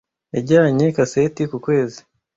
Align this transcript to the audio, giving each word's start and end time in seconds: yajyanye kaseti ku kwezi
yajyanye 0.35 0.85
kaseti 0.97 1.43
ku 1.49 1.57
kwezi 1.65 1.99